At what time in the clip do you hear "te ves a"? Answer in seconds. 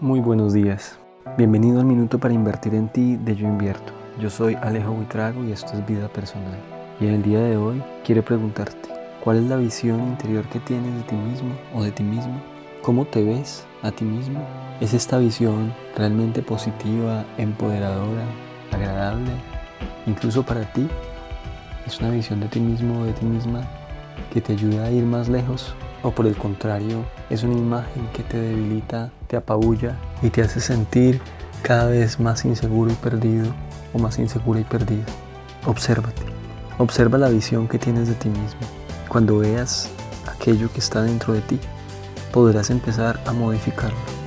13.06-13.90